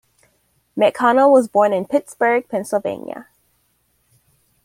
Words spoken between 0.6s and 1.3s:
McConnell